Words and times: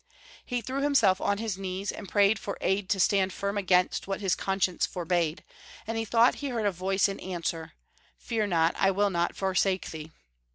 He 0.43 0.61
threw 0.61 0.81
himself 0.81 1.21
on 1.21 1.37
liis 1.37 1.59
knees, 1.59 1.91
and 1.91 2.09
prayed 2.09 2.39
for 2.39 2.57
aid 2.59 2.89
to 2.89 2.99
stand 2.99 3.31
firm 3.31 3.55
against 3.55 4.07
what 4.07 4.19
liis 4.19 4.35
conscience 4.35 4.83
forbade, 4.87 5.43
and 5.85 5.95
he 5.95 6.05
thought 6.05 6.33
he 6.41 6.49
heard 6.49 6.65
a 6.65 6.71
voice 6.71 7.07
in 7.07 7.19
answer," 7.19 7.73
Fear 8.27 8.47
not, 8.47 8.73
I 8.79 8.89
will 8.89 9.11
not 9.11 9.35
forsake 9.35 9.91
thee." 9.91 10.09